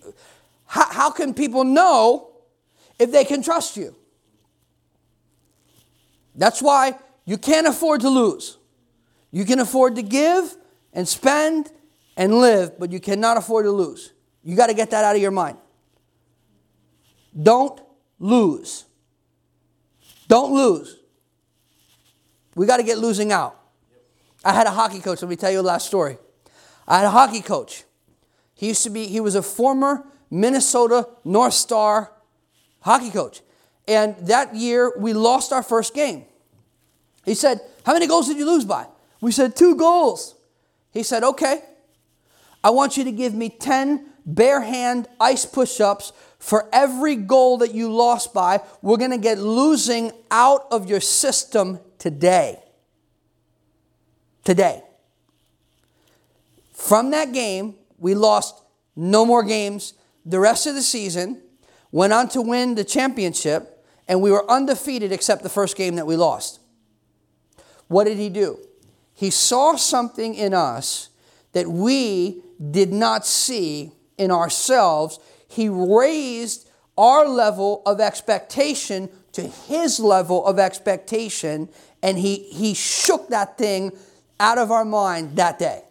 [0.66, 2.30] how, how can people know
[2.98, 3.94] if they can trust you?
[6.36, 8.58] That's why you can't afford to lose.
[9.32, 10.54] You can afford to give
[10.92, 11.70] and spend
[12.16, 14.12] and live, but you cannot afford to lose.
[14.44, 15.58] You got to get that out of your mind.
[17.40, 17.80] Don't
[18.18, 18.84] lose.
[20.28, 20.96] Don't lose.
[22.56, 23.60] We got to get losing out.
[24.44, 25.22] I had a hockey coach.
[25.22, 26.18] Let me tell you a last story.
[26.88, 27.84] I had a hockey coach.
[28.54, 32.10] He used to be, he was a former Minnesota North Star
[32.80, 33.42] hockey coach.
[33.86, 36.24] And that year, we lost our first game.
[37.24, 38.86] He said, How many goals did you lose by?
[39.20, 40.34] We said, Two goals.
[40.92, 41.60] He said, Okay,
[42.64, 46.12] I want you to give me 10 bare hand ice push ups
[46.46, 48.61] for every goal that you lost by.
[48.80, 52.62] We're going to get losing out of your system today.
[54.44, 54.80] Today.
[56.72, 58.62] From that game, we lost
[58.94, 61.42] no more games the rest of the season,
[61.90, 66.07] went on to win the championship, and we were undefeated except the first game that
[66.07, 66.61] we lost.
[67.88, 68.61] What did he do?
[69.14, 71.09] He saw something in us
[71.55, 72.40] that we
[72.70, 75.18] did not see in ourselves.
[75.49, 76.68] He raised
[76.99, 81.68] our level of expectation to his level of expectation,
[82.03, 83.92] and he, he shook that thing
[84.40, 85.82] out of our mind that day.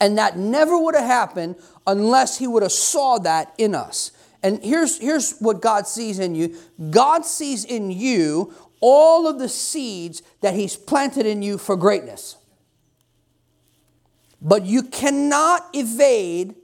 [0.00, 1.56] And that never would have happened
[1.86, 4.12] unless he would have saw that in us.
[4.42, 6.54] And here's, here's what God sees in you
[6.90, 12.36] God sees in you all of the seeds that he's planted in you for greatness.
[14.42, 16.54] But you cannot evade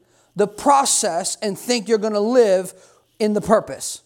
[0.41, 2.73] the process and think you're going to live
[3.19, 4.03] in the purpose.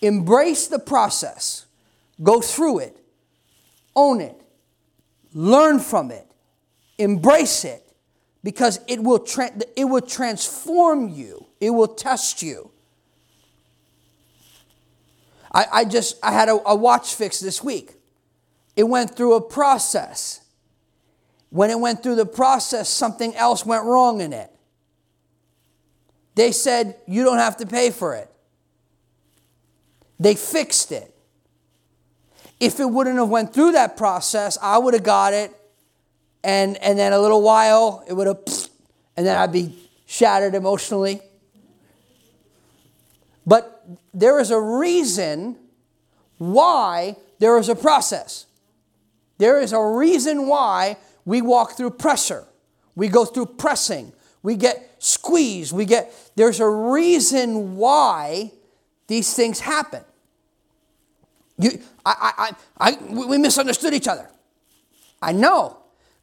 [0.00, 1.66] Embrace the process,
[2.22, 2.96] go through it,
[3.94, 4.40] own it,
[5.34, 6.26] learn from it,
[6.96, 7.86] embrace it,
[8.42, 12.70] because it will, tra- it will transform you, it will test you.
[15.52, 17.92] I, I just I had a, a watch fix this week.
[18.76, 20.40] It went through a process.
[21.50, 24.49] When it went through the process, something else went wrong in it.
[26.34, 28.30] They said, You don't have to pay for it.
[30.18, 31.14] They fixed it.
[32.58, 35.50] If it wouldn't have went through that process, I would have got it,
[36.44, 38.40] and, and then a little while, it would have,
[39.16, 39.76] and then I'd be
[40.06, 41.22] shattered emotionally.
[43.46, 45.56] But there is a reason
[46.36, 48.46] why there is a process.
[49.38, 52.44] There is a reason why we walk through pressure.
[52.94, 54.12] We go through pressing.
[54.42, 55.72] We get squeezed.
[55.72, 58.52] We get there's a reason why
[59.08, 60.04] these things happen.
[61.58, 64.30] You, I, I, I, we misunderstood each other.
[65.20, 65.78] I know.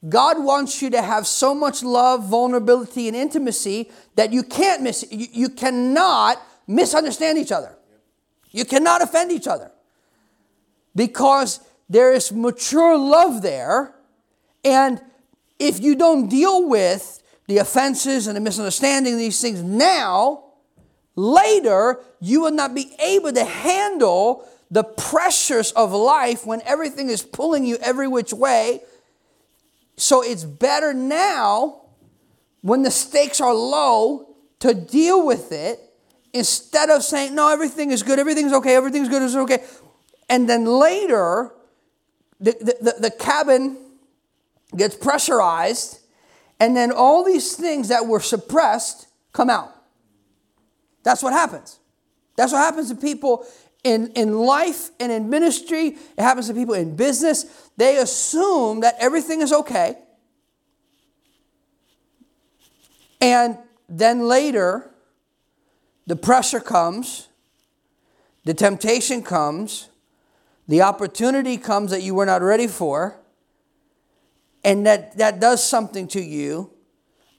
[0.07, 5.05] God wants you to have so much love, vulnerability, and intimacy that you can't miss.
[5.11, 7.75] You, you cannot misunderstand each other.
[8.51, 9.71] You cannot offend each other
[10.95, 11.59] because
[11.89, 13.93] there is mature love there.
[14.63, 15.01] And
[15.59, 20.43] if you don't deal with the offenses and the misunderstanding these things now,
[21.15, 27.23] later you will not be able to handle the pressures of life when everything is
[27.23, 28.81] pulling you every which way.
[29.95, 31.81] So it's better now
[32.61, 35.79] when the stakes are low to deal with it
[36.33, 39.63] instead of saying, no, everything is good, everything's okay, everything's good, it's okay.
[40.29, 41.53] And then later,
[42.39, 43.77] the, the, the, cabin
[44.75, 45.99] gets pressurized,
[46.59, 49.73] and then all these things that were suppressed come out.
[51.03, 51.79] That's what happens.
[52.35, 53.45] That's what happens to people
[53.83, 55.87] in, in life and in ministry.
[55.87, 57.45] It happens to people in business.
[57.77, 59.97] They assume that everything is okay.
[63.21, 63.57] And
[63.89, 64.91] then later,
[66.05, 67.27] the pressure comes,
[68.43, 69.89] the temptation comes,
[70.67, 73.19] the opportunity comes that you were not ready for,
[74.67, 76.69] and that, that does something to you,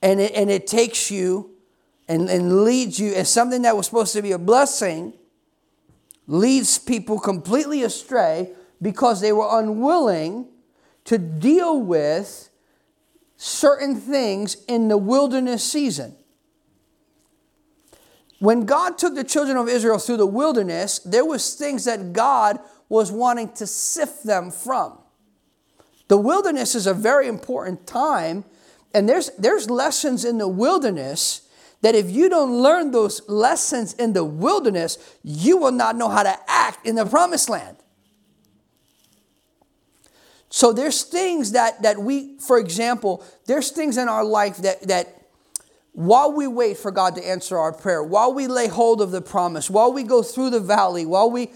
[0.00, 1.50] and it, and it takes you
[2.08, 5.12] and, and leads you as something that was supposed to be a blessing,
[6.26, 8.48] leads people completely astray
[8.80, 10.46] because they were unwilling
[11.04, 12.48] to deal with
[13.36, 16.16] certain things in the wilderness season.
[18.38, 22.58] When God took the children of Israel through the wilderness, there was things that God
[22.88, 24.98] was wanting to sift them from.
[26.08, 28.44] The wilderness is a very important time,
[28.94, 31.42] and there's, there's lessons in the wilderness
[31.82, 36.22] that if you don't learn those lessons in the wilderness, you will not know how
[36.22, 37.76] to act in the promised land.
[40.50, 45.14] So there's things that that we, for example, there's things in our life that that
[45.92, 49.20] while we wait for God to answer our prayer, while we lay hold of the
[49.20, 51.50] promise, while we go through the valley, while we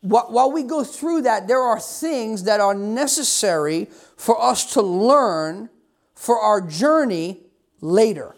[0.00, 5.70] while we go through that, there are things that are necessary for us to learn
[6.14, 7.40] for our journey
[7.80, 8.36] later.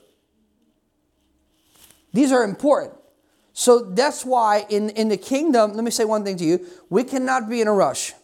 [2.13, 2.97] These are important.
[3.53, 7.05] So that's why in, in the kingdom, let me say one thing to you we
[7.05, 8.15] cannot be in a rush.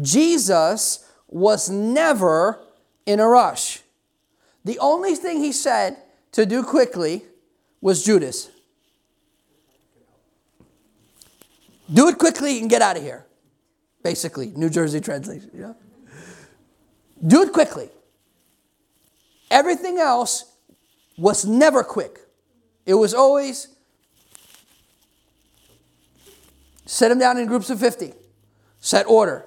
[0.00, 2.60] Jesus was never
[3.06, 3.80] in a rush.
[4.64, 5.96] The only thing he said
[6.32, 7.22] to do quickly
[7.80, 8.50] was Judas.
[11.92, 13.26] Do it quickly and get out of here.
[14.02, 15.74] Basically, New Jersey translation.
[17.26, 17.90] Do it quickly.
[19.50, 20.44] Everything else
[21.18, 22.18] was never quick.
[22.86, 23.68] It was always
[26.86, 28.14] set them down in groups of 50,
[28.80, 29.44] set order.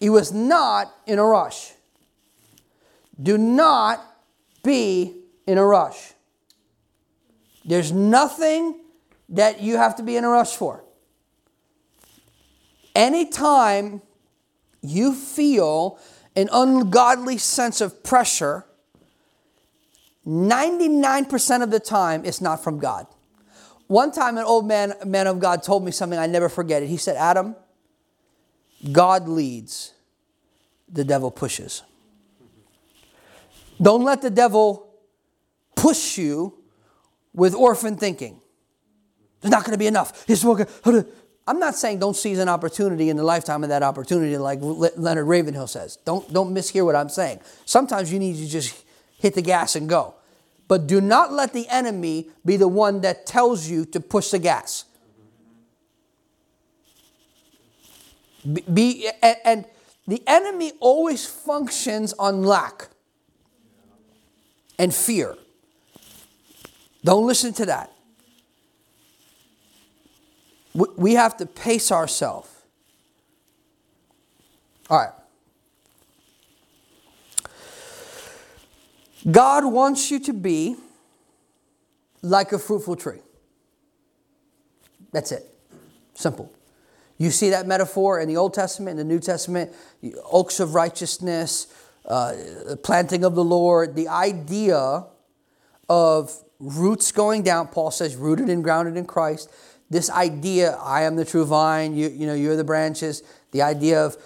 [0.00, 1.72] He was not in a rush.
[3.22, 4.04] Do not
[4.62, 6.12] be in a rush.
[7.64, 8.80] There's nothing
[9.28, 10.84] that you have to be in a rush for.
[12.94, 14.02] Anytime
[14.82, 15.98] you feel
[16.34, 18.64] an ungodly sense of pressure,
[20.26, 23.06] 99% of the time it's not from God.
[23.86, 26.88] One time, an old man, man of God told me something I never forget it.
[26.88, 27.54] He said, Adam,
[28.90, 29.92] God leads,
[30.88, 31.82] the devil pushes.
[33.80, 34.88] Don't let the devil
[35.76, 36.54] push you
[37.32, 38.40] with orphan thinking.
[39.40, 40.26] There's not going to be enough.
[41.48, 45.26] I'm not saying don't seize an opportunity in the lifetime of that opportunity, like Leonard
[45.26, 45.96] Ravenhill says.
[46.04, 47.40] Don't, don't mishear what I'm saying.
[47.64, 48.84] Sometimes you need to just
[49.18, 50.14] hit the gas and go.
[50.68, 54.40] But do not let the enemy be the one that tells you to push the
[54.40, 54.84] gas.
[58.72, 59.08] Be,
[59.44, 59.64] and
[60.08, 62.88] the enemy always functions on lack
[64.78, 65.36] and fear.
[67.04, 67.92] Don't listen to that.
[70.96, 72.50] We have to pace ourselves.
[74.90, 75.12] All right.
[79.30, 80.76] God wants you to be
[82.22, 83.20] like a fruitful tree.
[85.12, 85.46] That's it.
[86.14, 86.52] Simple.
[87.18, 89.72] You see that metaphor in the Old Testament, in the New Testament,
[90.30, 91.66] oaks of righteousness,
[92.04, 92.34] uh,
[92.82, 95.06] planting of the Lord, the idea
[95.88, 97.68] of roots going down.
[97.68, 99.50] Paul says, rooted and grounded in Christ.
[99.88, 103.22] This idea, I am the true vine, you, you know, you're the branches,
[103.52, 104.16] the idea of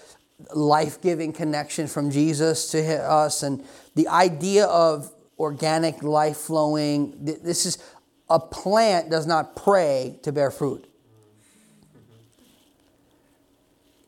[0.55, 3.63] life giving connection from Jesus to us, and
[3.95, 7.15] the idea of organic life flowing.
[7.19, 7.77] This is
[8.29, 10.87] a plant does not pray to bear fruit.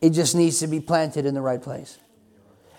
[0.00, 1.98] It just needs to be planted in the right place.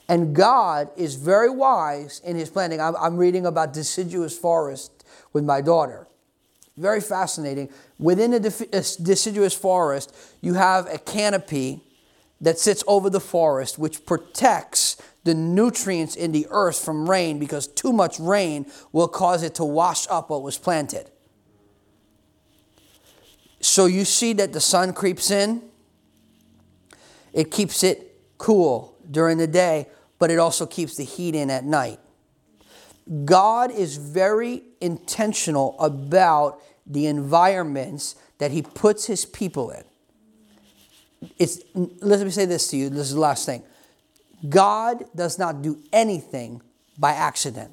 [0.08, 2.80] And God is very wise in his planting.
[2.80, 5.04] I'm, I'm reading about deciduous forest
[5.34, 6.08] with my daughter.
[6.78, 7.70] Very fascinating.
[7.98, 11.82] Within a, def- a deciduous forest, you have a canopy
[12.42, 17.68] that sits over the forest, which protects the nutrients in the earth from rain because
[17.68, 21.10] too much rain will cause it to wash up what was planted.
[23.62, 25.64] So you see that the sun creeps in,
[27.34, 29.88] it keeps it cool during the day,
[30.20, 32.00] but it also keeps the heat in at night.
[33.24, 39.84] God is very intentional about the environments that He puts His people in.
[41.38, 43.64] It's, let me say this to you this is the last thing.
[44.50, 46.62] God does not do anything
[46.98, 47.72] by accident.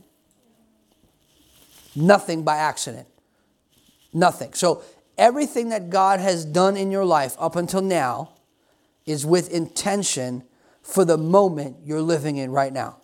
[1.95, 3.07] Nothing by accident.
[4.12, 4.55] Nothing.
[4.55, 4.83] So,
[5.18, 8.33] everything that God has done in your life up until now
[9.05, 10.45] is with intention
[10.83, 13.01] for the moment you're living in right now.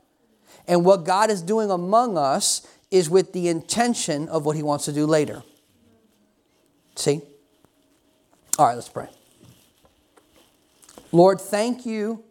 [0.69, 4.85] And what God is doing among us is with the intention of what He wants
[4.85, 5.43] to do later.
[6.95, 7.23] See?
[8.59, 9.09] All right, let's pray.
[11.11, 12.23] Lord, thank you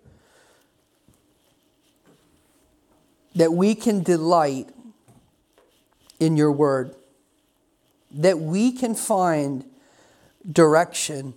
[3.36, 4.70] that we can delight
[6.20, 6.96] in your word,
[8.12, 9.66] that we can find
[10.52, 11.34] direction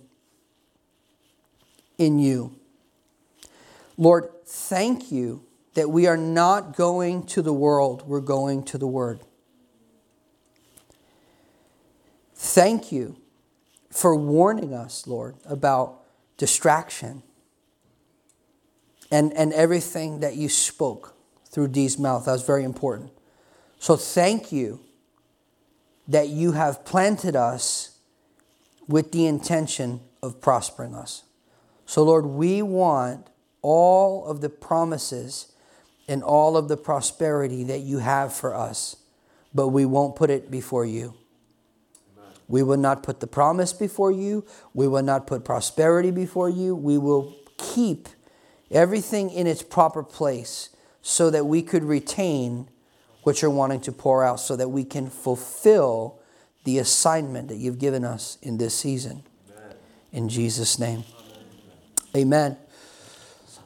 [1.97, 2.55] in you.
[3.97, 5.43] Lord, thank you
[5.73, 9.21] that we are not going to the world, we're going to the Word.
[12.35, 13.17] Thank you
[13.89, 16.01] for warning us, Lord, about
[16.37, 17.23] distraction
[19.11, 21.15] and, and everything that you spoke
[21.45, 22.25] through Dee's mouth.
[22.25, 23.11] That was very important.
[23.79, 24.79] So thank you
[26.07, 27.97] that you have planted us
[28.87, 31.23] with the intention of prospering us.
[31.85, 33.27] So, Lord, we want
[33.61, 35.50] all of the promises
[36.07, 38.97] and all of the prosperity that you have for us,
[39.53, 41.13] but we won't put it before you.
[42.47, 44.45] We will not put the promise before you.
[44.73, 46.75] We will not put prosperity before you.
[46.75, 48.09] We will keep
[48.69, 50.69] everything in its proper place
[51.01, 52.67] so that we could retain
[53.23, 56.19] what you're wanting to pour out, so that we can fulfill
[56.63, 59.23] the assignment that you've given us in this season.
[59.49, 59.75] Amen.
[60.11, 61.03] In Jesus' name.
[62.15, 62.53] Amen.
[62.53, 62.57] Amen.